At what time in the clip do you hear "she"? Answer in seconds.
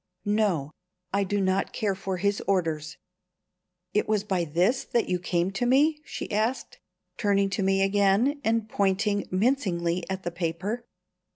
6.03-6.31